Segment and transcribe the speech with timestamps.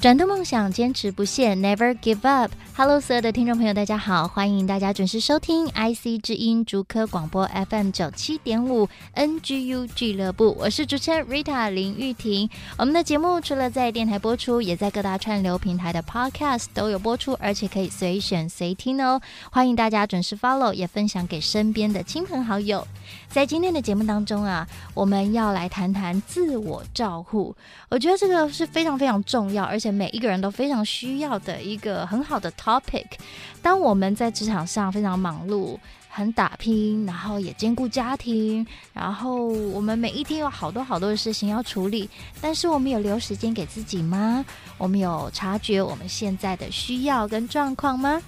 [0.00, 2.52] 转动梦想，坚持不懈，Never give up。
[2.76, 12.48] Hello，所有的听众朋友，大家好，欢迎大家准时收听 IC 之音竹科广播 FM 九七点五 NGU 俱乐部，我是主持人 Rita 林玉婷。
[12.76, 19.20] 我们的节目除了在电台播出，也在各大串流平台的 Podcast 都有播出，而且可以随选随听哦。
[19.50, 22.86] 欢迎大家准时 Follow，也分享给身边的亲朋好友。
[23.28, 27.56] 在今天的节目当中啊，我们要来谈谈自我照护。
[27.88, 33.06] 我觉得这个是非常非常重要，而且每一个人都非常需要的一个很好的 topic。
[33.62, 42.08] 当我们在职场上非常忙碌、很打拼，然后也兼顾家庭，然后我们每一天有好多好多的事情要处理，
[42.40, 44.44] 但是我们有留时间给自己吗？
[44.76, 48.20] 我们有察觉我们现在的需要跟状况吗？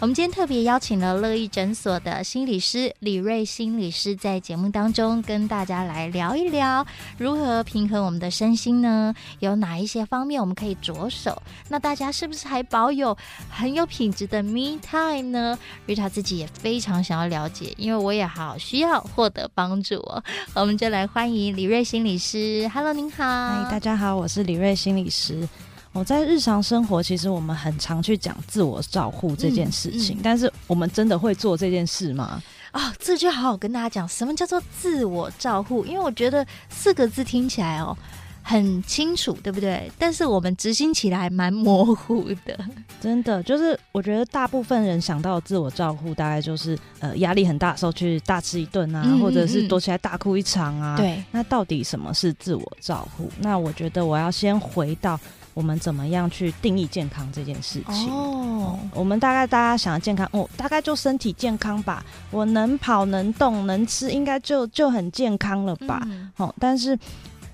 [0.00, 6.86] 我们今天特别邀请了乐意诊所的心理师李瑞心理师，在节目当中跟大家来聊一聊
[7.18, 9.14] 如何平衡我们的身心呢？
[9.40, 11.42] 有哪一些方面我们可以着手？
[11.68, 13.14] 那大家是不是还保有
[13.50, 20.24] 很有品质的 me time 呢瑞塔自己也非常想要了解，因为我也好需要获得帮助哦。
[20.54, 22.66] 我们就来欢迎李瑞心理师。
[22.72, 23.22] Hello，您好。
[23.22, 25.46] 嗨，大家好，我是李瑞心理师。
[25.92, 32.40] 我在日常生活，其实我们很常去讲自我照护这件事情，嗯嗯，但是我们真的会做这件事吗？
[32.72, 35.84] 哦，这就好好跟大家讲，什么叫做自我照护？
[35.84, 37.96] 因为我觉得四个字听起来哦
[38.40, 39.90] 很清楚，对不对？
[39.98, 42.56] 但是我们执行起来蛮模糊的。
[43.00, 50.96] 真的，就是我觉得大部分人想到自我照护，大概就是呃压力很大的时候去大吃一顿啊，或者是躲起来大哭一场啊。
[50.96, 53.28] 对，那到底什么是自我照护？
[53.40, 55.18] 那我觉得我要先回到。
[55.54, 58.10] 我们怎么样去定义健康这件事情？
[58.10, 62.04] 哦，我们大概大家想要健康，哦，大概就身体健康吧。
[62.30, 66.02] 我能跑能动能吃，应该就就很健康了吧？
[66.06, 66.98] 嗯、哦，但是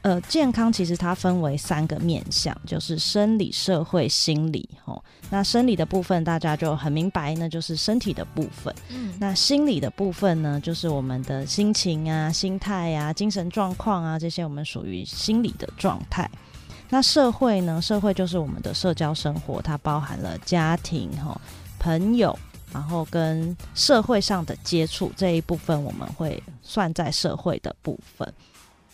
[0.02, 4.68] 呃，健康其实它分为三个面向，就是生理、社会、心理。
[4.84, 8.72] 哦，那生理的部分大家就很明白，那就是身体的部分。
[8.88, 16.30] 嗯，那心理的部分呢，就是我们的心情啊、心态啊、精神状况啊这些，我们属于心理的状态。
[16.88, 17.82] 那社会呢？
[17.82, 21.38] 社会就是我们的社交生活，它包含了家庭、哈
[21.78, 22.36] 朋友，
[22.72, 28.32] 然后跟社会上的接触这一部分，我们会算在社会的部分。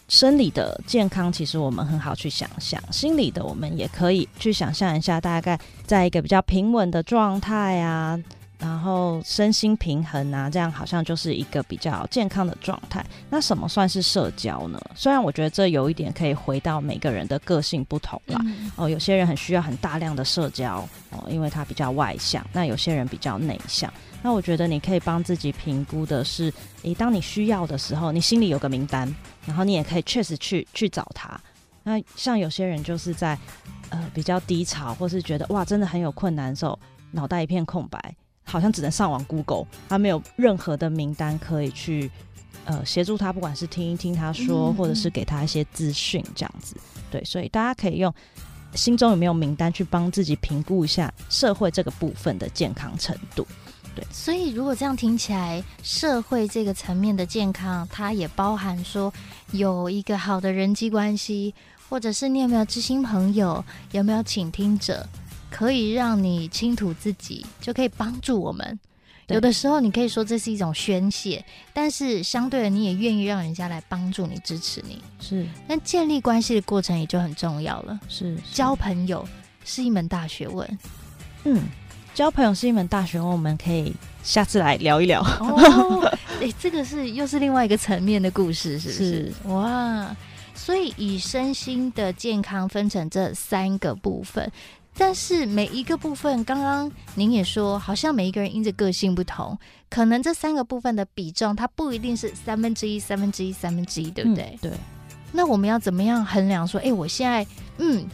[0.09, 8.19] 生理的健康，其实我们很好去想象；心理的，我们也可以去想象一下，大概在一个比较平稳的状态啊。
[8.63, 13.05] 然后身心平衡啊，这样好像就是一个比较健康的状态。
[13.29, 14.81] 那什么算是社交呢？
[14.95, 18.41] 虽然我觉得这有一点可以回到每个人的个性不同啦。
[18.45, 23.93] 嗯、哦，有些人很需要很大量的社交哦，因为他比较外向；那有些人比较内向。
[24.23, 26.53] 那我觉得你可以帮自己评估的是，
[26.85, 29.13] 诶，当你需要的时候，你心里有个名单，
[29.45, 31.39] 然后你也可以确实去去找他。
[31.83, 33.37] 那像有些人就是在
[33.89, 36.79] 呃比较低潮，或是觉得哇真的很有困难的时候，
[37.11, 38.15] 脑袋一片空白。
[38.45, 42.11] 好像只能上网 Google，他没有任何的名单可以去
[42.65, 46.77] 呃协助他，不管是听一听他说，嗯、或者是给他一些资讯这样子。
[47.11, 48.13] 对，所以大家可以用
[48.75, 53.47] 心中有没有名单去帮自己评估一下社会这个部分的健康程度。
[53.95, 59.13] 对，所以如果这样听起来，社会这个层面的健康，它也包含说
[59.51, 61.55] 有一个好的人际关系，
[61.91, 65.07] 或者是你有没有知心朋友，有没有倾听者。
[65.53, 68.81] 可以让你倾吐自己，就可以帮助我们。
[69.29, 75.01] 有的时候，你可以说这是一种宣泄，但是相对的，你也愿意让人家来帮助你、支持你。
[75.21, 78.01] 是，那建立关系的过程也就很重要了。
[78.09, 79.27] 是，是，交朋友
[79.65, 80.79] 是一门大学问。
[81.45, 81.63] 嗯，
[82.15, 85.23] 交朋友是一门大学问，我们可以下次来聊一聊。
[85.23, 86.03] 哦，
[86.41, 89.05] 哎、欸，这个是又是另外一个层面的故事，是不是？
[89.05, 90.17] 是哇，
[90.55, 94.51] 所以以身心的健康分成这三个部分。
[94.97, 99.59] 但是每一个部分，刚刚您也说，好像每一个人因着个性不同，
[99.89, 104.45] 可能这三个部分的比重，它不一定是三分之一、三分之一、三分之一，对不对？
[104.45, 104.73] 嗯，对。
[105.33, 107.47] 那我们要怎么样衡量说，哎，我现在
[107.79, 108.07] 嗯，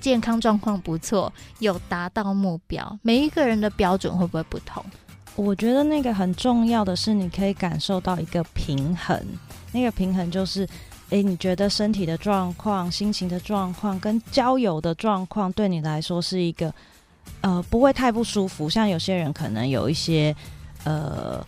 [0.00, 2.98] 健康状况不错，有达到目标？
[3.02, 4.84] 每一个人的标准会不会不同？
[5.36, 9.20] 我觉得那个很重要的是，你可以感受到一个平衡，
[9.70, 10.68] 那个平衡就是。
[11.10, 16.72] 诶，你觉得身体的状况、心情的状况跟交友的状况，对你来说是一个
[17.42, 18.68] 呃不会太不舒服。
[18.68, 20.34] 像有些人可能有一些
[20.84, 21.46] 呃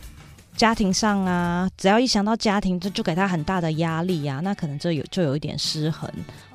[0.57, 6.09] 家庭上啊，只要一想到家庭，就就给他很大的压力啊，那可能就有就有一点失衡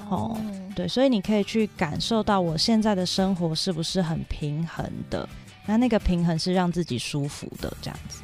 [0.09, 0.37] 哦。
[0.73, 5.27] 对，所以你可以去感受到我现在的生活是不是很平衡的？
[5.65, 8.21] 那那个平衡是让自己舒服的这样子。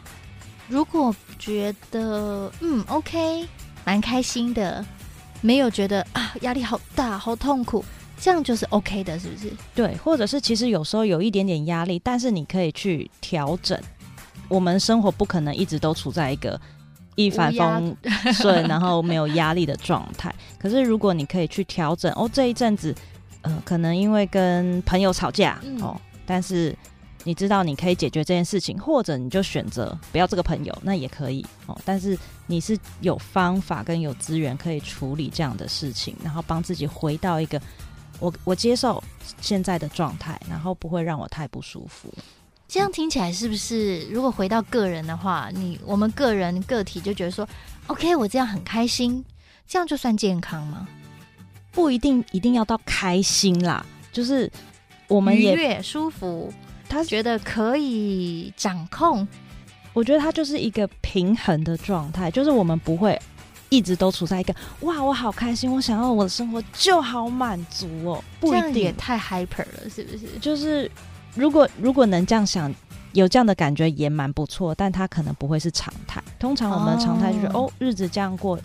[0.70, 3.46] 如果觉得嗯 OK。
[3.90, 4.86] 蛮开心的，
[5.42, 7.84] 没有觉得啊压力好大、好痛苦，
[8.20, 9.52] 这样就是 OK 的，是不是？
[9.74, 13.76] 对，或者是其实有时候有一点点压力，但是你可以去调整。
[14.48, 16.62] 我们生活不可能一直都处在一个
[17.16, 17.98] 一帆风
[18.32, 20.32] 顺，然后没有压力的状态。
[20.62, 22.94] 可是如果你可以去调整，哦，这一阵子，
[23.42, 26.78] 呃，可能因为跟朋友吵架，嗯、哦，但是。
[27.30, 31.80] 你知道你可以解决这件事情，或者你就选择不要这个朋友，那也可以哦。
[31.86, 32.18] 但是
[32.48, 37.62] 你是有方法跟有资源可以处理这样的事情，然后帮自己回到一个
[38.20, 39.04] 我我接受
[39.40, 42.12] 现在的状态，然后不会让我太不舒服。
[42.68, 44.10] 这样听起来是不是？
[44.10, 47.48] 如果回到个人的话，你我们个人个体就觉得说
[47.86, 49.24] ，OK，我这样很开心，
[49.68, 50.88] 这样就算健康吗？
[51.72, 54.52] 不一定，一定要到开心啦，就是
[55.08, 56.52] 我们也愉悦舒服。
[56.90, 59.26] 他觉得可以掌控，
[59.94, 63.18] 我觉得他就是一个平衡的状态，就是我们不会
[63.70, 70.40] 一直都处在一个哇，我好开心，我想要我的生活就好满足哦，不一定，这样也太 hyper 了，是不是？
[70.42, 70.90] 就是
[71.36, 72.74] 如果如果能这样想，
[73.14, 76.22] 有这样的感觉也蛮不错，但他可能不会是常态。
[76.40, 78.60] 通常我们的常态就是哦，哦，日子这样过。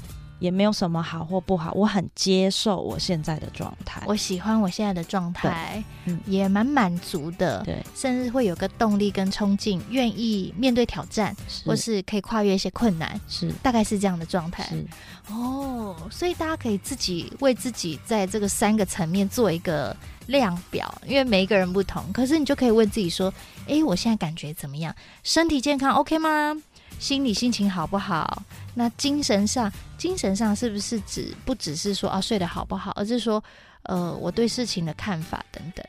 [0.44, 11.67] 也没有什么好或不好，我很接受我现在的状态，我喜欢我现在的状态，嗯，也蛮满足的，对，甚至会有个动力跟冲劲，愿意面对挑战，是。
[11.67, 14.87] 或是可以跨越一些困难，是，大概是这样的状态，是，
[15.32, 23.32] 哦，所以大家可以自己为自己在这个三个层面做一个量表，因为每一个人不同，可是你就可以问自己说，
[23.67, 24.94] 哎，我现在感觉怎么样？
[25.23, 26.55] 身体健康 OK 吗？
[26.99, 28.43] 心理心情好不好？
[28.75, 33.43] 那精神上，精神上是不是指不只是说啊睡得好不好，而是说
[33.85, 35.85] 呃我对事情的看法等等。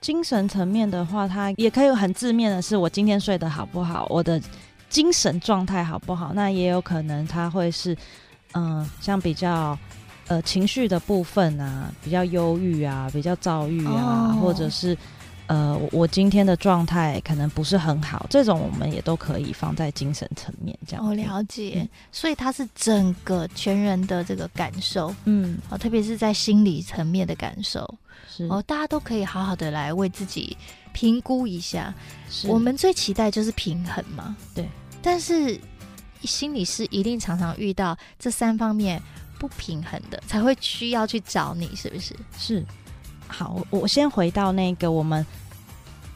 [0.00, 4.40] 精神层面的话，它也可以很字面的是我今天睡得好不好，我的
[4.88, 6.32] 精神状态好不好。
[6.34, 7.94] 那也有可能它会是
[8.52, 9.78] 嗯、呃、像比较
[10.26, 14.96] 呃情绪的部分啊，比较忧郁啊，比较躁郁啊，哦、或者是。
[15.48, 21.04] 呃，我今天的状态可能不是很好，这种我们也都可以放在精神层面这样。
[21.04, 27.92] 我、哦、了解，嗯、所以它是整个全人的这个感受，嗯，哦，特别是在心理层面的感受，
[28.30, 30.56] 是哦，大家都可以好好的来为自己
[30.92, 31.92] 评估一下。
[32.44, 34.66] 我们最期待就是平衡嘛，对。
[35.02, 35.60] 但是
[36.22, 39.02] 心理师一定常常遇到这三方面
[39.38, 42.14] 不平衡的，才会需要去找你，是不是？
[42.38, 42.64] 是。
[43.32, 45.24] 好，我先回到那个我们。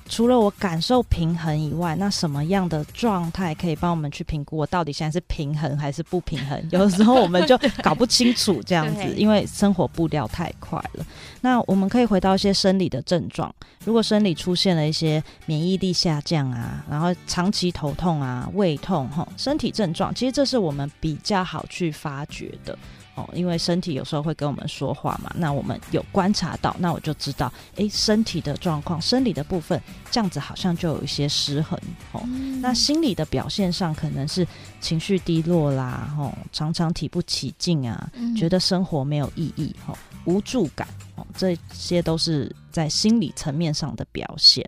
[0.09, 6.65] 除了我感受平衡以外，那什么样的状态可以帮我们去评估我到底现在是平衡还是不平衡？
[6.71, 11.05] 有的时候我们就搞不清楚这样子， 因为生活步调太快了。
[11.41, 13.53] 那我们可以回到一些生理的症状，
[13.85, 22.79] 如果生理出现了一些免疫力下降啊，然后长期头痛啊、胃痛哈，身体症状，其实这是我们比较好去发觉的。
[23.17, 29.81] 哦，因为身体有时候会跟我们说话嘛，那我们有观察到，那我就知道，诶，身体的状况，生理的部分
[30.11, 31.81] 这样子好像就有一些失衡。
[32.13, 34.47] 哦，嗯、那心理的表现上可能是
[34.83, 39.97] 情绪低落啦，哦，常常提不起劲啊，嗯、觉得生活没有意义，哦，
[40.27, 44.63] 无助感，哦，这些都是在心理层面上的表现。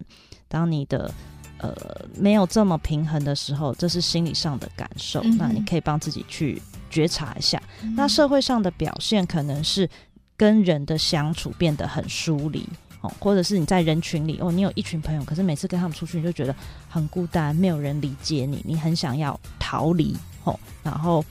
[0.49, 1.12] 当你的
[1.59, 1.76] 呃
[2.17, 6.62] 没有这么平衡的时候，这是心理上的感受，嗯、那你可以帮自己去。
[6.99, 7.62] 觉察一下，
[7.95, 9.88] 那社会上的表现可能是
[10.37, 12.69] 跟人的相处变得很疏离
[13.02, 16.52] 哦，或者是你在人群里哦，你有一群朋友，可是每次跟他们出去，你就觉得
[16.88, 21.25] 很孤单，没有人理解你，你很想要逃离哦，然后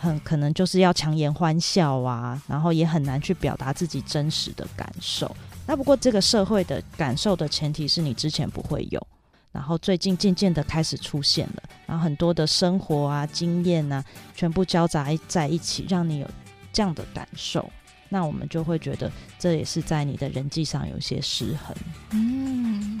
[0.00, 5.34] 很可能就是要强颜欢笑啊，然后也很难去表达自己真实的感受。
[5.66, 9.04] 那不过这个社会的感受的前提是你之前不会有。
[9.54, 16.28] 然后最近渐渐的开始出现了，然后很多的生活啊、经验啊，全部交杂在一起，让你有
[16.72, 17.70] 这样的感受。
[18.08, 19.08] 那我们就会觉得，
[19.38, 21.76] 这也是在你的人际上有些失衡。
[22.10, 23.00] 嗯，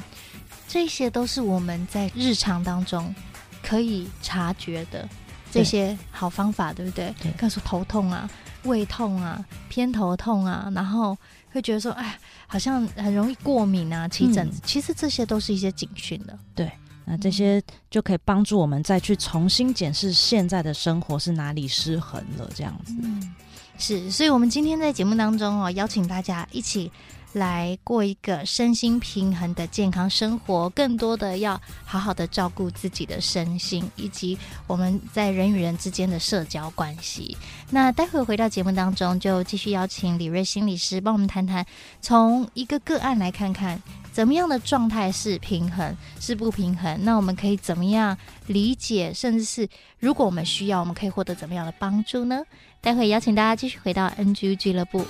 [0.68, 3.12] 这些都是我们在日常当中
[3.60, 5.08] 可以察觉的
[5.50, 7.14] 这些好方法，对，对不对？
[7.20, 8.30] 对，告诉头痛啊、
[8.62, 11.18] 胃痛啊、偏头痛啊，然后。
[11.54, 12.18] 会觉得说，哎，
[12.48, 14.58] 好像很容易过敏啊，起疹子。
[14.58, 16.36] 嗯、其实这些都是一些警讯的。
[16.52, 16.68] 对，
[17.04, 22.92] 那这些就可以帮助我们再去重新检视现在的生活是哪里失衡了，这样子。
[23.00, 23.34] 嗯，
[23.78, 26.90] 是，所以我们今天在节目当中哦，邀请大家一起
[27.34, 37.36] 来过一个身心平衡的健康生活，更多的要好好的照顾自己的身心，以及我们在人与人之间的社交关系。
[37.70, 41.66] 那待会回到节目当中，就继续邀请李瑞心理师帮我们谈谈，
[42.00, 43.82] 从一个个案来看看。
[44.12, 46.96] 怎么样的状态是平衡，是不平衡？
[47.02, 52.40] 那我们可以怎么样理解，甚至是如果我们需要，我们可以获得怎么样的帮助呢？
[52.80, 55.04] 待会邀请大家继续回到 NG 俱乐部。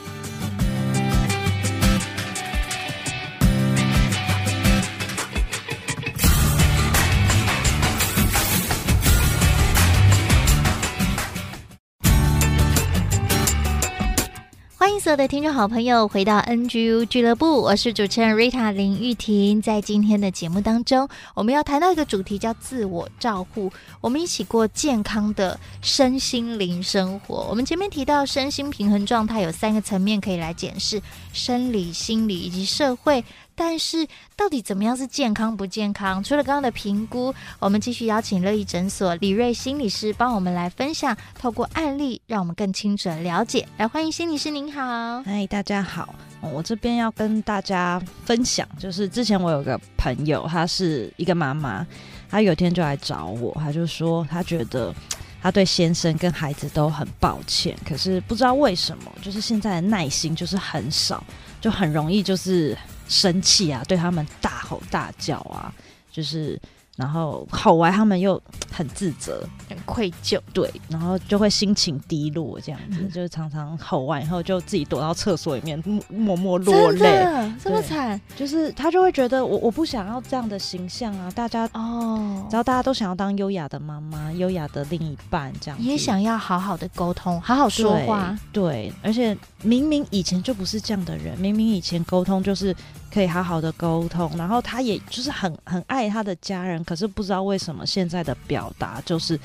[14.84, 19.62] 欢迎所有的听众好朋友回到 NGU 俱乐部，我是主持人 Rita 林玉婷。
[19.62, 23.72] 在今天的节目当中，我们要谈到一个主题叫自我照护，
[24.02, 27.46] 我们一起过健康的身心灵生活。
[27.48, 31.00] 我们前面提到身心平衡状态有三个层面可以来检视：
[31.32, 33.24] 生理、心理以及社会。
[33.56, 34.06] 但是，
[34.36, 36.22] 到底怎么样是健康不健康？
[36.22, 43.66] 除了刚刚的评估，我们继续邀请乐意诊所李瑞心理师帮我们来分享，透过案例，让我们更清楚了解。
[43.76, 45.22] 来，欢迎心理师，您好。
[45.22, 46.14] 嗨，大家好。
[46.40, 51.86] 我这边要跟大家分享，就是之前我有个朋友，她是一个妈妈，
[52.28, 54.92] 她有天就来找我，她就说她觉得
[55.40, 61.24] 她对先生跟孩子都很抱歉，可是不知道为什么，就是现在的耐心就是很少，
[61.60, 62.76] 就很容易就是。
[63.08, 65.72] 生气啊，对他们大吼大叫啊，
[66.12, 66.60] 就是。
[66.96, 92.74] 然后吼完，他们又很自责、很愧疚，对，然后就会心情低落，这样子，嗯、就常常吼完以后就自己躲到厕所里面默默落泪，这么惨，就是他就会觉得我我不想要这样的形象啊，大家哦，然后大家都想要当优雅的妈妈、优雅的另一半，这样也想要好好的沟通、好好说话，对，对，而且明明以前就不是这样的人，明明以前沟通就是。
[93.14, 99.38] 可以好好的沟通，然后他也就是很很爱他的家人，可是不知道为什么现在的表达就是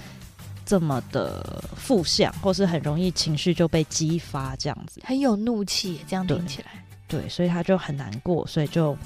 [0.66, 8.98] 这么的负向，或是很容易情绪就被激发，这样子很有怒气，这样听起来对，对，所以他就很难过，所以就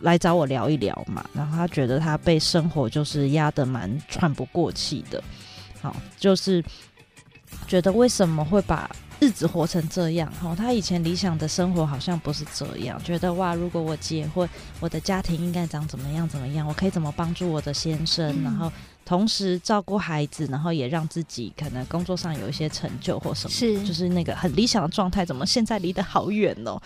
[0.00, 1.28] 来找我聊一聊嘛。
[1.34, 5.20] 然后他觉得他被生活就是压得蛮喘不过气的，
[5.82, 6.64] 好，就是
[7.66, 8.88] 觉得为什么会把。
[9.18, 18.70] 日子活成这样，哈，他以前理想的生活好像不是这样，觉得哇，如果我结婚，我的家庭应该长怎么样怎么样，我可以怎么帮助我的先生，嗯、然后
[19.06, 26.80] 同时照顾孩子，然后也让自己可能工作上有一些成就或什么，是，就是那个很理想的状态，怎么现在离得好远哦？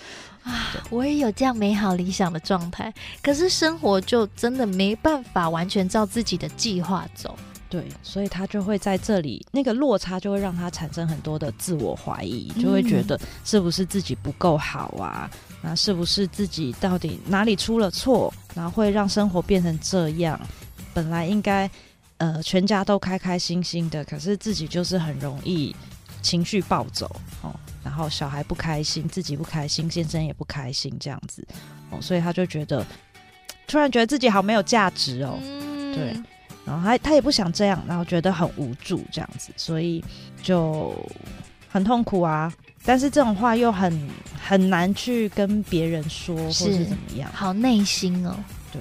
[0.44, 7.36] 啊，我也有这样美好理想的状态，可是生活就真的没办法完全照自己的计划走。
[7.70, 15.30] 对，所以他就会在这里，那个落差就会让他产生很多的自我怀疑，就会觉得是不是自己不够好啊？
[15.62, 20.38] 那是不是自己到底哪里出了错，然后会让生活变成这样？
[20.92, 21.70] 本来应该
[22.16, 25.72] 呃全家都开开心心的，可是自己就是很容易
[26.22, 27.08] 情绪暴走
[27.42, 31.46] 哦，然后小孩不开心，自己不开心，先生也不开心，这样子
[31.90, 32.84] 哦，所以他就觉得
[33.68, 36.20] 突然觉得自己好没有价值哦，嗯、对。
[36.64, 40.04] 然后他他也不想这样，然后觉得很无助这样子，所以
[40.42, 40.94] 就
[41.68, 42.52] 很痛苦啊。
[42.84, 44.08] 但是这种话又很
[44.42, 48.34] 很难去跟别人说，或是怎么样，好内心哦。
[48.72, 48.80] 对，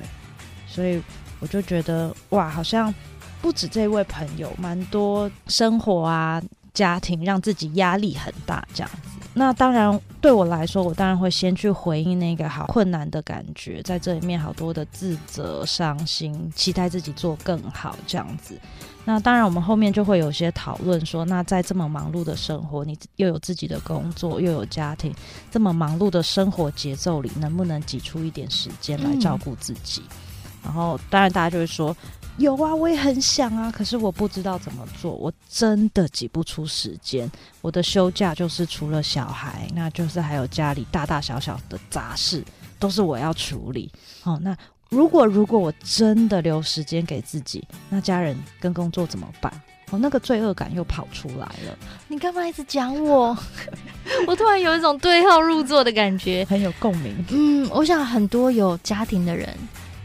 [0.68, 1.02] 所以
[1.40, 2.94] 我就觉得哇，好像
[3.42, 6.42] 不止这位朋友，蛮多生活啊、
[6.74, 9.19] 家庭让自己压力很大这样子。
[9.34, 18.60] 那当然，对我来说，我当然会先去回应那个好困难的感觉，在这里面好多的自责、伤心，期待自己做更好这样子。
[19.06, 25.14] 那当然，我们后面就会有些讨论说，那在这么忙碌的生活，你又有自己的工作，又有家庭，
[25.52, 30.02] 这么忙碌的生活节奏里，能不能挤出一点时间来照顾自己？
[30.02, 30.18] 嗯。
[30.66, 31.96] 然后，当然大家就会说。
[32.40, 37.30] 有啊，我也很想啊，可是我不知道怎么做，我真的挤不出时间。
[37.62, 42.42] 我的休假就是除了小孩，那就是还有家里大大小小的杂事，
[42.80, 43.92] 都是我要处理。
[44.24, 44.56] 哦，那
[44.90, 49.52] 如果如果我真的留时间给自己，那家人跟工作怎么办？
[49.92, 51.78] 哦，那个罪恶感又跑出来了。
[52.08, 53.38] 你干嘛一直讲我？
[54.26, 57.14] 我突然有一种对号入座的感觉，很有共鸣。
[57.32, 59.54] 嗯，我想很多有家庭的人。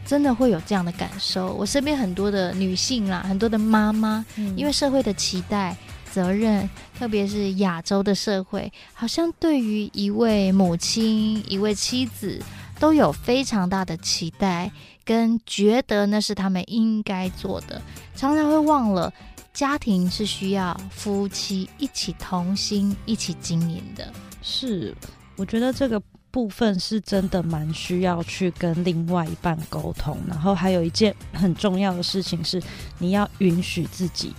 [0.04, 1.52] 真的会有这样的感受。
[1.54, 5.76] 我身边很多的女性啦，很多的妈妈，嗯、因为社会的期待、
[6.11, 6.68] 责任，
[6.99, 12.40] 特别是亚洲的社会，好像对于一位母亲、一位妻子，
[12.78, 14.70] 都有非常大的期待，
[15.04, 17.80] 跟觉得那是他们应该做的，
[18.14, 19.12] 常常会忘了
[19.52, 24.12] 家庭是需要夫妻一起同心、一起经营的。
[24.42, 24.94] 是，
[25.37, 26.00] 我觉得这个
[26.34, 32.60] 部分是真的蛮需要去跟另外一半沟通，然后还有一件很重要的事情是，
[32.98, 34.34] 你要允许自己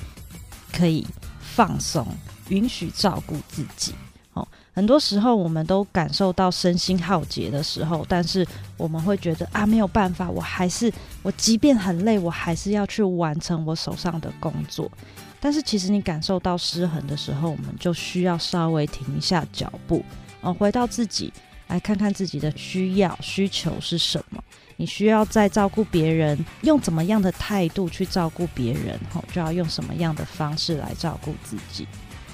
[0.73, 1.07] 可以
[1.39, 2.05] 放松，
[2.49, 3.93] 允许照顾自己。
[4.33, 10.91] 哦很多时候，我们都感受到身心耗竭的时候，但是我们会觉得啊，没有办法，我还是
[11.23, 14.91] 我，即便很累，我还是要去完成我手上的工作。
[15.39, 20.03] 但是，其实你感受到失衡的时候，我们就需要稍微停一下脚步，
[20.41, 21.31] 嗯，回到自己，
[21.67, 24.43] 来看看自己的需要、需求是什么。
[24.77, 31.87] 你需要在照顾别人，用怎么样的态度去照顾别人，吼，就要用什么样的方式来照顾自己。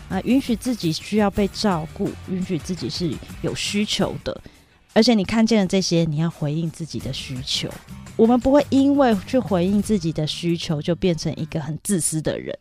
[0.09, 4.41] 啊，允许自己需要被照顾，允许自己是有需求的，
[4.93, 7.69] 而且你看见了这些，你要回应自己的需求。
[8.17, 12.57] 我们不会因为去回应自己的需求，就变成一个很自私的人。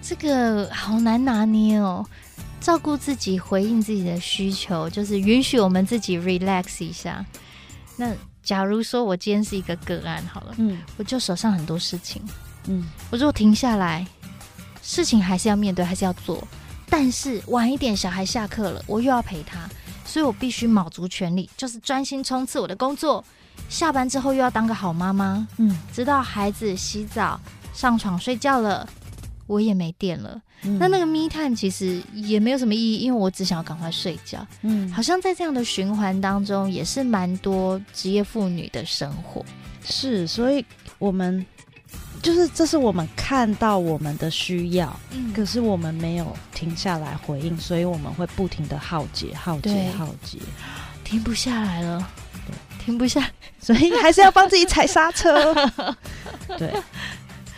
[0.00, 2.06] 这个好难拿捏哦。
[2.62, 7.24] 照顾自己，回应自己的需求，就是允许我们自己 relax 一下。
[7.96, 12.22] 那假如说我今天是一个个案，好了，嗯，我就手上很多事情，
[12.68, 14.06] 嗯，我如果停下来，
[14.80, 16.46] 事情还是要面对，还是要做。
[16.88, 19.68] 但是晚一点，小孩下课了，我又要陪他，
[20.04, 23.24] 所以我必须卯足全力，就是专心冲刺我的工作。
[23.68, 27.40] 下班之后又要当个好妈妈，嗯，直到孩子洗澡、
[27.74, 28.88] 上床睡觉了，
[29.52, 30.40] 我也没电了。
[30.62, 34.46] 嗯、那那个 me time 其实也没有什么意义，因为我只想要赶快睡觉。
[34.62, 39.44] 嗯，好像在这样的循环当中，也是蛮多职业妇女的生活。
[39.84, 40.64] 是，所以
[40.98, 41.44] 我们。
[42.22, 50.38] 就是这是我们看到我们的需要，嗯，可是我们没有停下来回应，所以我们会不停的耗竭、耗竭、耗竭，
[51.02, 52.08] 停不下来了，
[52.46, 53.28] 对，停不下，
[53.58, 55.52] 所以还是要帮自己踩刹车。
[56.56, 56.72] 对，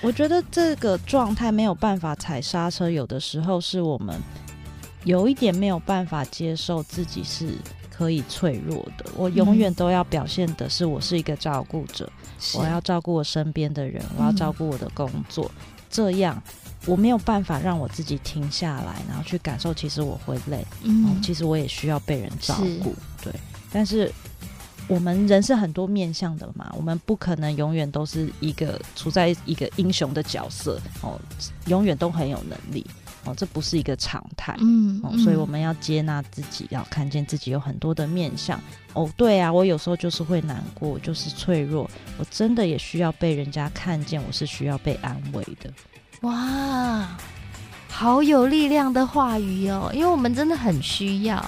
[0.04, 4.14] 我觉得这个状态没有办法踩刹车，有的时候是我们
[5.04, 7.48] 有一点没有办法接受自己是
[7.90, 9.06] 可以脆弱的。
[9.16, 12.10] 我永远都要表现的是我是一个照顾者。
[12.54, 16.42] 我要照顾我身边的人，我要照顾我的工作，嗯，这样
[16.84, 23.32] 我没有办法让我自己停下来，然后去感受，其实我会累，嗯，其实我也需要被人照顾，对。
[23.72, 24.12] 但是
[24.86, 31.20] 我们人是很多面向的嘛，我们不可能永远都是一个处在一个英雄的角色哦，
[31.66, 32.86] 永远都很有能力。
[33.26, 38.60] 哦，这不是一个常态，嗯，哦，所以我们要接纳自己，要看见自己有很多的面向。
[38.92, 45.72] 哦，对啊，我有时候就是会难过，就是脆弱，我真的也需要被人家看见，我是需要被安慰的。
[46.20, 47.16] 哇，
[47.88, 51.42] 好有力量的话语哦，因为我们真的很需要。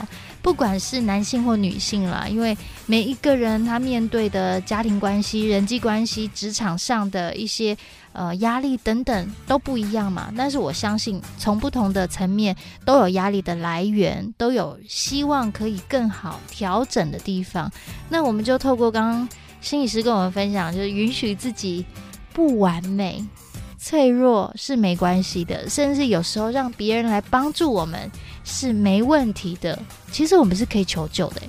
[0.46, 2.56] 不管是男性或女性啦，因为
[2.86, 7.76] 每一个人他面对的家庭关系、人际关系、职场上的一些
[8.12, 10.32] 呃压力等等都不一样嘛。
[10.36, 12.54] 但是我相信，从不同的层面
[12.84, 17.68] 都有压力的来源，都有希望可以更好调整的地方。
[18.08, 19.28] 那我们就透过刚刚
[19.60, 21.84] 心理师跟我们分享，就是允许自己
[22.32, 23.20] 不完美、
[23.76, 28.08] 脆弱是没关系的，甚至有时候让别人来帮助我们。
[28.46, 29.78] 是没问题的。
[30.10, 31.42] 其实我们是可以求救的，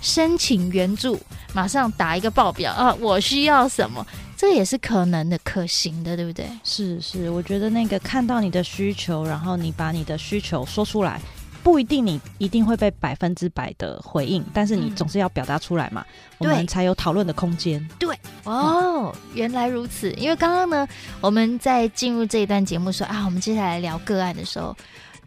[0.00, 1.18] 申请援助，
[1.52, 2.94] 马上打一个报表啊！
[3.00, 6.46] 我需要什么，这也是可能的、可行的，对不对？
[6.62, 11.20] 是是，我觉得那个看到你的需求，然后你把你的需求说出来，
[11.62, 17.84] 不一定你一定会被百分之百的回应，但是你总是要表达出来嘛，嗯、我们才有讨论的空间。
[17.98, 20.12] 对哦、嗯，原来如此。
[20.12, 20.86] 因为刚刚呢，
[21.20, 24.76] 我们在进入这一段节目说啊，我们接下来聊个案的时候。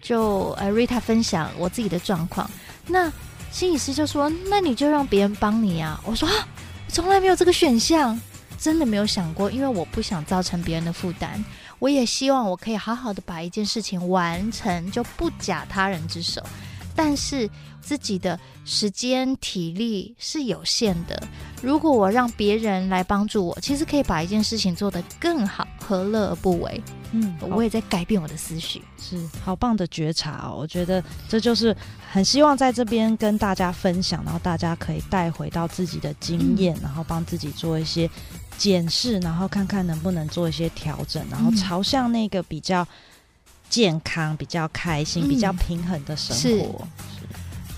[0.05, 2.47] 就呃瑞塔分享我自己的状况，
[2.85, 3.11] 那
[3.51, 6.47] 心理师就说：“那你就让别人帮你啊。”我说：“啊，
[6.89, 8.19] 从来没有这个选项，
[8.59, 11.43] 真的没有想过，因为我不想造成别人的负担，
[11.79, 16.39] 我也希望我可以好好的把一件事情完成，就不假他人之手。
[16.95, 17.49] 但是
[17.81, 21.21] 自己的时间体力是有限的，
[21.61, 26.81] 如果我让别人来帮助我，其实可以把一件事情做得更好，何乐而不为？”
[27.11, 30.57] 嗯，我也在改变我的思绪，是好棒的觉察哦。
[30.57, 31.75] 我觉得这就是
[32.11, 38.09] 很希望在这边跟大家分享，然后大家可以带回到自己的经验，嗯，然后帮自己做一些
[38.57, 42.85] 检视，然后看看能不能做一些调整，然后朝向那个比较
[43.69, 46.87] 健康、比较开心、嗯、比较平衡的生活。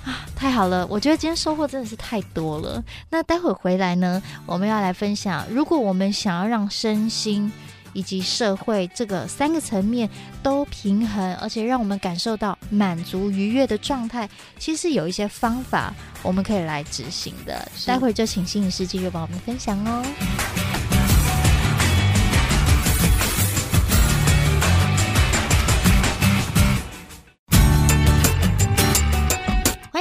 [0.06, 0.86] 是，啊，太好了！
[0.88, 2.84] 我觉得今天收获真的是太多了。
[3.10, 7.52] 那待会回来呢，我们要来分享，如果我们想要让身心
[7.94, 10.10] 以及社会这个三个层面
[10.44, 17.68] 都平衡，而且让我们感受到满足愉悦的状态，其实有一些方法我们可以来执行的。
[17.86, 20.04] 待会儿就请心理师继续帮我们分享哦。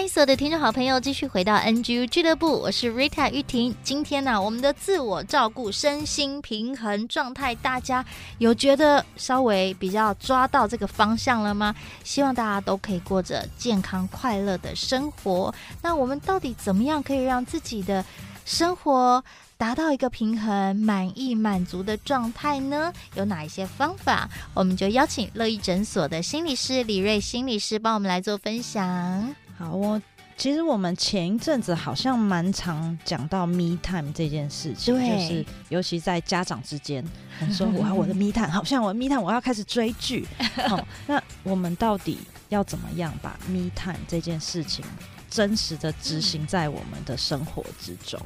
[0.09, 3.75] 所有的听众好朋友，继续回到 NGU 俱乐部，我是 Rita 玉婷。
[3.83, 8.05] 今天呢、我们的自我照顾、身心平衡状态，大家
[8.39, 11.75] 有觉得稍微比较抓到这个方向了吗？
[12.05, 15.55] 希望大家都可以过着健康快乐的生活。
[15.83, 18.05] 那我们到底怎么样可以让自己的
[18.45, 19.23] 生活
[19.57, 22.93] 达到一个平衡、满意、满足的状态呢？
[23.15, 24.29] 有哪一些方法？
[24.55, 29.35] 我们就邀请乐意诊所的心理师李瑞心理师帮我们来做分享。
[29.59, 30.01] 好，我
[30.37, 37.03] 其实我们前一阵子好像蛮常讲到 me time 这件事情，就是尤其在家长之间，
[37.39, 40.27] 很说我要我的 me time，好像我的 me time 我要开始追剧。
[40.69, 42.19] 好， 那我们到底
[42.51, 44.85] 要怎么样把 me time 这件事情
[45.31, 48.21] 真实的执行在我们的生活之中？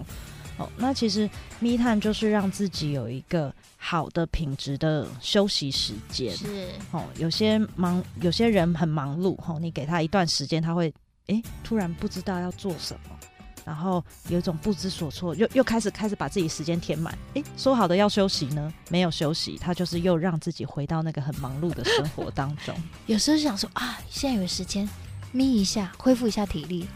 [0.57, 6.37] 哦、嗯，那其实 me time 就是让自己有一个好的品质的休息时间。
[6.37, 10.93] 是，哦，有些忙，有些人很忙碌，哦，你给他一段时间，他会。
[11.27, 13.17] 诶，突然不知道要做什么，
[13.65, 17.17] 然后有一种不知所措，又又开始开始把自己时间填满。
[17.35, 18.73] 诶，说好的要休息呢？
[18.89, 22.75] 没有休息，他就是又让自己回到那个很忙碌的生活当中。
[23.07, 24.89] 有时候想说啊，现在有时间
[25.33, 26.89] 眯一下，恢复一下体力，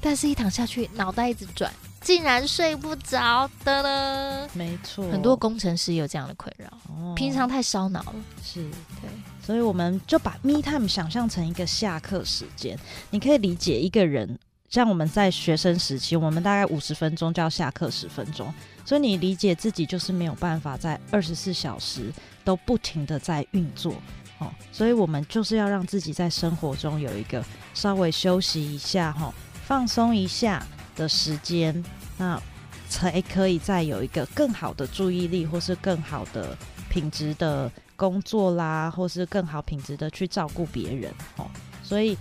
[0.00, 1.72] 但是一躺下去，脑袋一直转。
[2.06, 8.14] 竟然睡不着的了，没错，很多工程师有这样的困扰，哦、平常太烧脑了。
[8.40, 8.62] 是
[9.02, 9.10] 对，
[9.44, 12.78] 所以我们就把 me time 想象成一个下课时间。
[13.10, 14.38] 你可以理解一个人，
[14.70, 22.12] 像我们在学生时期，我们大概五十分钟就要下课十分钟，所以你理解自己就是没有办法在二十四小时
[22.44, 23.92] 都不停的在运作
[24.38, 24.46] 哦。
[24.70, 30.64] 所以我们就是要让自己在生活中有一个稍微休息一下，哈，放松一下
[30.94, 31.84] 的时间。
[32.16, 32.40] 那
[32.88, 36.56] 才可以再有一个更好的注意力，或是更好的
[36.88, 41.50] 品质的工作啦，或是更好品质的去照顾别人哦。
[41.82, 42.16] 所以，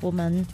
[0.00, 0.46] 我们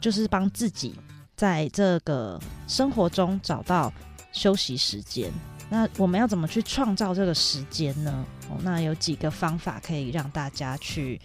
[0.00, 0.94] 就是帮自己
[1.36, 3.92] 在这个生活中找到
[4.32, 5.32] 休息时间。
[5.70, 8.24] 那我们要怎么去创造这个时间呢？
[8.50, 11.20] 哦，那有几个方法可以让大家去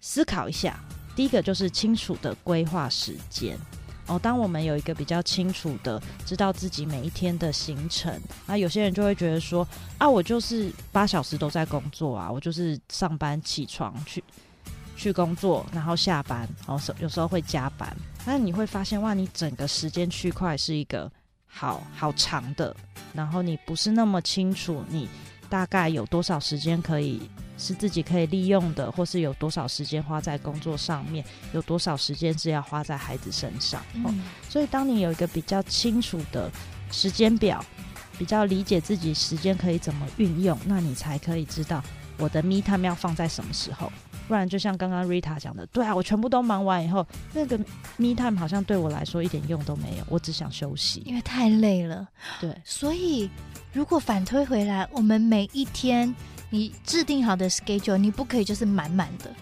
[0.00, 0.78] 思考一下。
[1.14, 3.56] 第一个就是清楚的规划时间。
[4.12, 14.22] 哦，当我们有一个比较清楚的知道自己每一天的行程，那有些人就会觉得说啊，我就是八小时都在工作啊，我就是上班起床去
[14.96, 17.96] 去工作，然后下班，然后有时候会加班。
[18.26, 21.10] 那你会发现哇，你整个时间区块是一个
[21.46, 22.76] 好好长的，
[23.14, 25.08] 然后你不是那么清楚你
[25.48, 27.22] 大概有多少时间可以。
[27.62, 33.80] 是自己可以利用的，或是有多少时间花在工作上面，有多少时间是要花在孩子身上。
[33.94, 34.04] 嗯。
[34.04, 34.14] 哦，
[34.48, 36.50] 所以，当你有一个比较清楚的
[36.90, 37.64] 时间表，
[38.18, 41.80] 比较理解自己时间可以怎么运用，那你才可以知道
[42.18, 43.90] 我的 me time 要放在什么时候。
[44.28, 47.58] 不然，就像刚刚 Rita 讲的，对啊，我全部都忙完以后，那个
[47.96, 52.08] me time 好像对我来说一点用都没有，我只想休息，因为太累了。
[52.40, 53.28] 对，所以
[53.72, 56.14] 如果反推回来，我们每一天。
[56.52, 59.34] 你制定好的 schedule，你不可以就是满满的，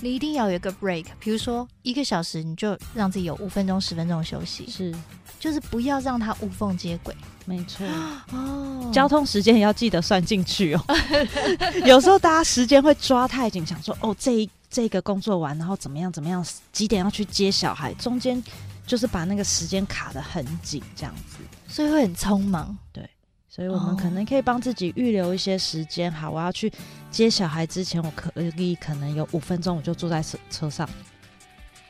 [0.00, 1.06] 你一定要有一个 break。
[1.18, 4.94] 比如说一个小时，你就让自己有五分钟、十分钟休息，是，
[5.38, 7.16] 就是不要让它无缝接轨。
[7.46, 7.86] 没错，
[8.36, 10.84] 哦，交通时间也要记得算进去哦。
[11.86, 18.40] 有时候大家时间会抓太紧，想说哦，这一这个工作完，然后怎么样怎么样，几点要去接小孩，中间
[18.86, 22.76] 就是把那个时间卡得很紧，这样子，所以会很匆忙。
[22.92, 23.08] 对。
[23.50, 26.10] 所以我们可能可以帮自己预留一些时间。
[26.10, 26.72] 好，我要去
[27.10, 30.88] 接小孩之前，我可以可能有五分钟，我就坐在车车上，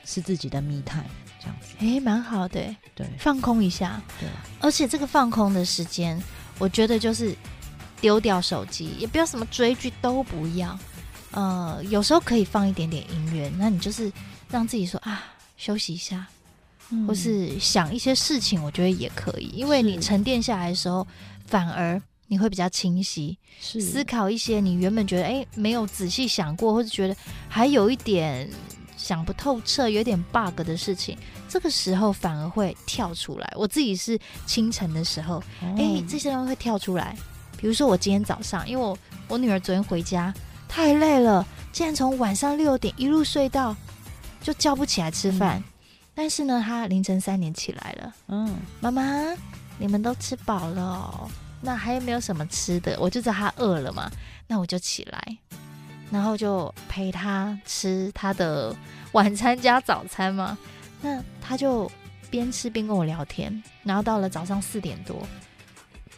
[0.07, 1.05] 是自己的密探
[1.38, 1.75] 这样子。
[1.81, 4.01] 诶，蛮好的，对，放空一下。
[4.18, 4.27] 对，
[4.59, 6.18] 而且这个放空的时间，
[6.59, 7.37] 我觉得就是
[8.01, 10.79] 丢掉手机，也不要什么追剧都不要。
[11.33, 14.11] 呃，有时候可以放一点点音乐，那你就是
[14.51, 15.25] 让自己说啊，
[15.59, 16.27] 休息一下。
[17.07, 21.07] 或是想一些事情，我觉得也可以，因为你沉淀下来的时候，
[21.46, 27.16] 反而你会比较清晰，思考一些你原本觉得哎没有仔细想过，或者觉得
[27.48, 28.48] 还有一点
[28.96, 31.16] 想不透彻、有点 bug 的事情，
[31.48, 33.53] 这个时候反而会跳出来。
[33.57, 37.16] 我自己是清晨的时候，哎、哦，这些东西会跳出来。
[37.57, 38.96] 比如说我今天早上，因为我
[39.29, 40.33] 我女儿昨天回家
[40.68, 43.76] 太累了，竟然从晚上六点一路睡到
[44.42, 45.59] 就叫不起来吃饭。
[45.59, 45.64] 嗯
[46.14, 48.14] 但是呢，他凌晨三点起来了。
[48.29, 49.03] 嗯，妈妈，
[49.79, 51.31] 你们都吃饱了哦。
[51.62, 52.96] 那还有没有什么吃的？
[53.01, 54.11] 我就知道他饿了嘛，
[54.46, 55.37] 那我就起来，
[56.11, 58.75] 然后就陪他吃他的
[59.12, 60.57] 晚餐加早餐嘛。
[61.03, 61.90] 那他就
[62.31, 65.27] 边吃边跟我聊天，然后到了早上四点多，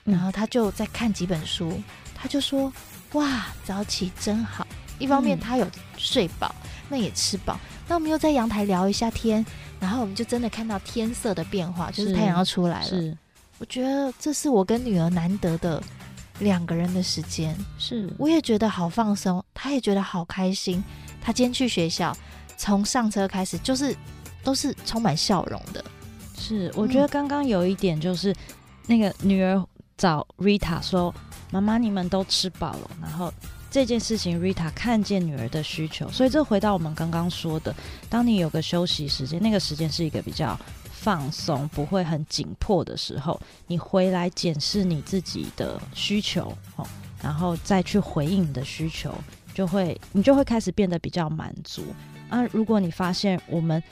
[0.05, 1.81] 然后他就在看几本书，
[2.14, 2.72] 他就说
[3.14, 4.66] ：“哇，早起真好。”
[4.98, 6.55] 一方面他有睡饱，
[6.92, 7.59] 那也吃饱。
[7.88, 9.44] 那我们又在阳台聊一下天，
[9.81, 12.87] 然后我们就真的看到天色的变化，就是太阳要出来了。
[12.87, 13.16] 是，
[13.57, 15.83] 我觉得这是我跟女儿难得的
[16.40, 17.57] 两个人的时间。
[17.78, 20.85] 是，我也觉得好放松，她也觉得好开心。
[21.22, 22.14] 她今天去学校，
[22.59, 23.96] 从上车开始就是
[24.44, 25.83] 都是充满笑容的。
[26.37, 28.37] 是，我觉得刚刚有一点就是，
[28.87, 31.14] 那个女儿找 Rita 说
[31.50, 33.33] ：“妈妈，你们都吃饱了。”然后。
[33.72, 37.74] 这件事情，Rita 看见女儿的需求，所以这回到我们刚刚说的，
[38.11, 40.61] 当你有个休息时间，那个时间是一个比较
[40.92, 46.87] 放松、不会很紧迫的时候，你回来检视你自己的需求，哦，
[47.22, 49.14] 然后再去回应你的需求，
[49.54, 51.82] 就会你就会开始变得比较满足。
[52.28, 53.82] 啊，如果你发现我们。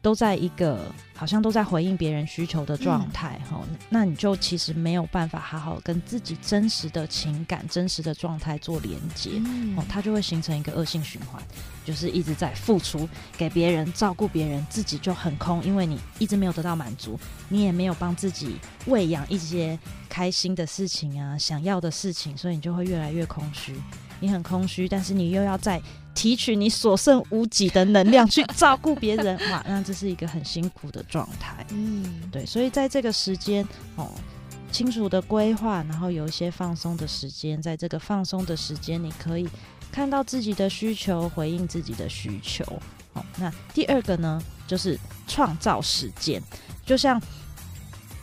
[0.00, 11.42] 都在一个好像都在回应别人需求的状态哈，嗯、那你就其实没有办法好好跟自己真实的情感、真实的状态做连接，嗯、哦，它就会形成一个恶性循环，
[11.84, 18.56] 就是一直在付出给别人、照顾别人，自己就很空，因为你一直没有得到满足，你也没有帮自己
[18.86, 19.76] 喂养一些
[20.08, 23.74] 开心的事情啊、想要的事情，所以你就会越来越空虚。
[24.20, 25.80] 你很空虚，但是你又要再
[26.14, 31.64] 提取你所剩无几的能量去照顾别人，哇，那这是一个很辛苦的状态。
[31.70, 34.10] 嗯，对，所以在这个时间哦，
[34.72, 39.48] 清楚的规划，然后有一些放松的时间，在这个放松的时间，你可以
[39.92, 42.64] 看到自己的需求，回应自己的需求。
[43.12, 46.42] 哦，那第二个呢，就是创造时间，
[46.84, 47.22] 就像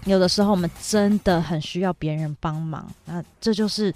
[0.04, 3.94] 有的时候我们真的很需要别人帮忙，那这就是。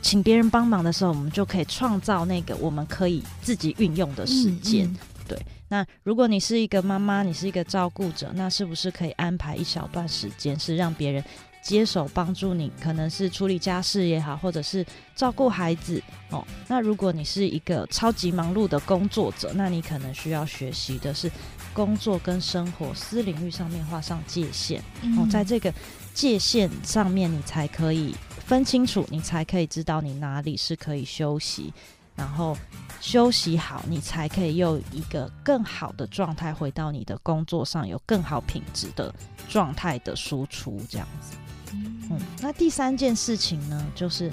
[0.00, 4.86] 请别人帮忙的时候，我们就可以创造那个我们可以自己运用的时间。
[4.86, 4.96] 嗯嗯、
[5.28, 11.22] 对，那如果你是一个妈妈，你是一个照顾者，那是不是可以安排一小段时间，是让别人
[11.60, 12.70] 接手帮助你？
[12.80, 16.46] 可能是处理家事也好，或者是照顾孩子哦。
[16.68, 21.30] 那如果你是一个超级忙碌的工作者，那你可能需要学习的是
[21.74, 24.82] 工作跟生活私领域上面画上界限。
[25.02, 25.74] 嗯、哦，在这个
[26.14, 28.14] 界限上面，你才可以。
[28.48, 31.70] 分清楚，你才可以知道你哪里是可以休息，
[32.16, 32.56] 然后
[32.98, 39.14] 休息好，你才可以用一个更好的状态回到你的工作上，有更好品质的
[39.50, 41.36] 状态的输出，这样子。
[41.74, 44.32] 嗯，那第三件事情呢，就是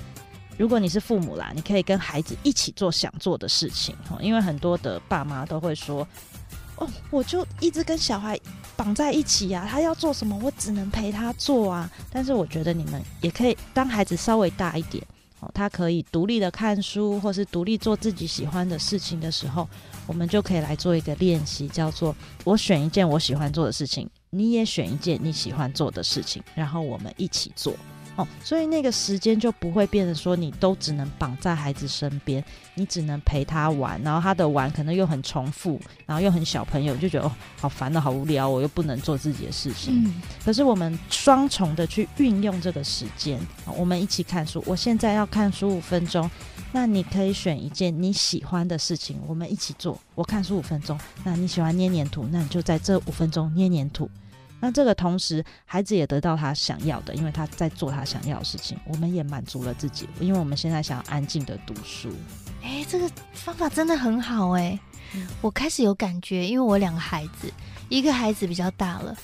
[0.58, 6.08] 如果你是父母啦，你可以跟孩子一起做想做的事情，因为很多的爸妈都会说。
[6.78, 8.40] 哦，我就一直跟小孩
[8.76, 11.90] 绑在一起呀，他要做什么，我只能陪他做啊。
[12.12, 15.02] 但是我觉得你们也可以，当孩子稍微大一点，
[15.40, 19.68] 哦，他可以独立的看书，或是独立做自己喜欢的事情的时候，
[20.06, 27.74] 我们就可以来做一个练习，叫做我选一件我喜欢做的事情，你也选一件你喜欢做的事情，然后我们一起做。
[28.18, 32.42] 哦，所以那个时间就不会变得说你都只能绑在孩子身边，
[32.76, 40.06] 你只能陪他玩，然后他的玩可能又很重复，然后又很小朋友，就觉得哦，好烦的，好无聊，我又不能做自己的事情。
[40.06, 43.38] 嗯，可是我们双重的去运用这个时间，
[43.78, 44.64] 我们一起看书。
[44.66, 46.30] 我现在要看书五分钟，
[46.72, 50.00] 那你可以选一件你喜欢的事情，我们一起做。
[50.16, 54.10] 我看书五分钟，那你喜欢捏黏土，那你就在这五分钟捏黏土。
[54.66, 58.76] 那这个同时，孩子也得到他想要的，因为他在做他想要的事情。
[58.88, 62.10] 我们也满足了自己，因为我们现在想要安静的读书。
[62.64, 64.80] 哎，这个方法真的很好哎！
[65.14, 67.54] 嗯，我开始有感觉，因为我两个孩子，
[67.90, 69.16] 一个孩子比较大了。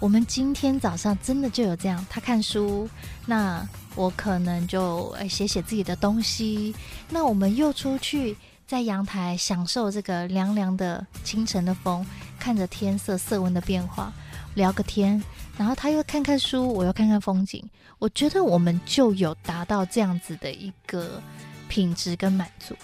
[0.00, 2.88] 我们今天早上真的就有这样，他看书，
[3.24, 6.74] 那我可能就诶写写自己的东西。
[7.08, 12.04] 那我们又出去在阳台享受这个凉凉的清晨的风，
[12.36, 14.12] 看着天色色温的变化。
[14.58, 15.22] 聊个天，
[15.56, 17.64] 然后他又看看书，我又看看风景。
[17.98, 21.22] 我觉得我们就有达到这样子的一个
[21.68, 22.76] 品质跟满足。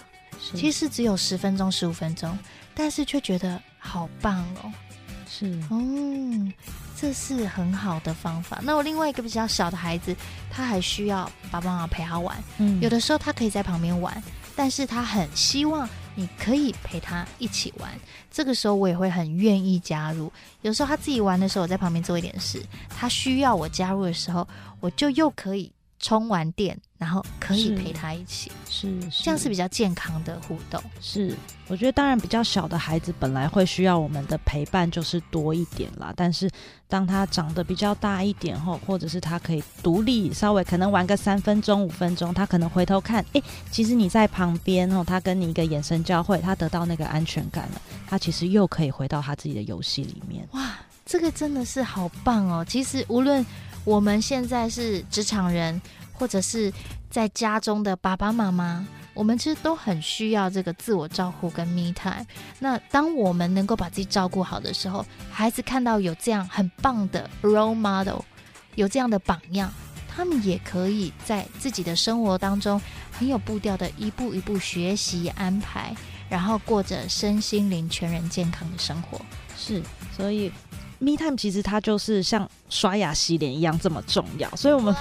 [0.55, 2.37] 其实只有十分钟、十五分钟，
[2.73, 4.71] 但是却觉得好棒哦。
[5.29, 6.51] 是，嗯，
[6.99, 8.59] 这是很好的方法。
[8.63, 10.15] 那我另外一个比较小的孩子，
[10.49, 12.37] 他还需要爸爸妈妈陪他玩。
[12.57, 14.23] 嗯，有的时候他可以在旁边玩，
[14.55, 15.87] 但是他很希望。
[16.15, 17.91] 你可以陪他一起玩，
[18.31, 20.31] 这个时候我也会很愿意加入。
[20.61, 24.47] 有时候他自己玩的时候，我在旁边做一点事；他需要我加入的时候，
[24.79, 30.81] 我就又可以充完电，然后可以陪他一起，是，是这样是比较健康的互动。
[31.01, 31.35] 是，
[31.67, 36.49] 我觉得当然比较小的孩子本来会需要我们的陪伴就是多一点啦，但是
[36.87, 50.47] 当他长得比较大一点后，或者是他可以独立稍微可能玩个三分钟五分钟，他可能回头看，哎、欸，其实你在旁边哦，他跟你一个眼神交汇，他得到那个安全感了，他其实又可以回到他自己的游戏里面。
[50.51, 52.65] 哇，这个真的是好棒哦！
[52.67, 53.45] 其实无论
[53.83, 55.79] 我们现在是职场人，
[56.17, 56.71] 或者是
[57.09, 62.25] 在家中的爸爸妈妈，我们其实都很需要这个自我照顾跟 me time。
[62.59, 68.21] 那当我们能够把自己照顾好的时候，孩子看到有这样很棒的 role model，
[68.75, 69.71] 有这样的榜样，
[70.07, 75.95] 他们也可以在自己的生活当中很有步调的一步一步学习安排，
[76.29, 79.19] 然后过着身心灵全人健康的生活。
[79.57, 79.81] 是，
[80.15, 80.51] 所以。
[80.97, 84.95] Me time 其实它就是像刷牙洗脸一样这么重要，所以我们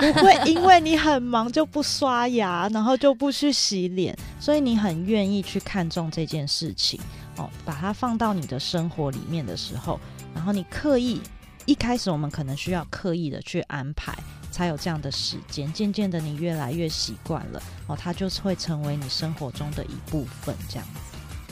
[0.12, 7.00] 不会因为你很忙就不刷牙，然后就不去洗脸，所以你很愿意去看重这件事情
[7.36, 9.98] 哦，把它放到你的生活里面的时候，
[10.34, 11.20] 然后你刻意
[11.66, 14.14] 一开始我们可能需要刻意的去安排，
[14.50, 21.00] 才有这样的时间，渐渐的你越来越习惯了哦，它就是会成为你生活中的一部分，这样子。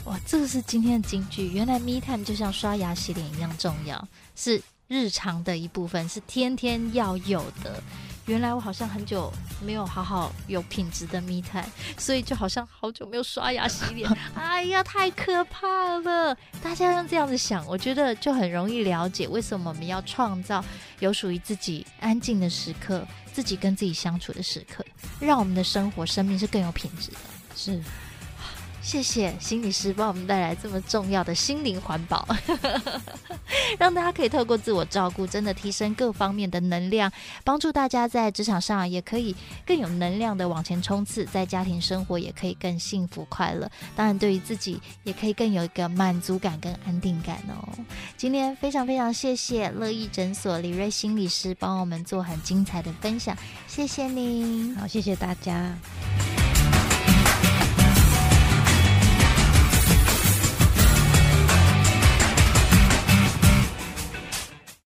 [0.05, 1.47] 哇，这个是今天的金句。
[1.47, 7.81] 原来 me time 就像刷牙洗脸一样重要，是日常的一部分，是天天要有的。
[8.25, 9.31] 原来我好像很久
[9.61, 11.65] 没有好好有品质的 me time，
[11.97, 14.09] 所以就好像好久没有刷牙洗脸。
[14.33, 16.35] 哎呀，太可怕了！
[16.61, 20.63] 大家用这样子想，我觉得就很容易了解为什么我们要创造
[20.99, 24.85] 有属于自己安静的时刻，自己跟自己相处的时刻，
[25.19, 27.17] 让我们的生活、生命是更有品质的。
[27.55, 27.81] 是。
[28.83, 32.27] 谢谢心理师帮我们带来这么重要的心灵环保，
[33.79, 37.11] 让大家可以透过自我照顾，真的提升各方面的能量，
[37.45, 39.33] 帮助大家在职场上也可以
[39.65, 43.71] 更有能量的往前冲刺，在家庭生活也可以更幸福快乐。
[43.95, 47.67] 当然，对于自己也可以更有一个满足感跟安定感哦。
[48.17, 55.73] 今天非常非常谢谢乐意诊所李瑞心理师帮我们做很精彩的分享，谢谢您，好，谢谢大家。